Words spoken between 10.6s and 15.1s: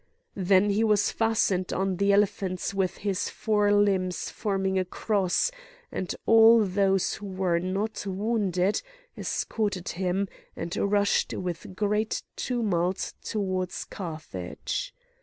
rushed with great tumult towards Carthage.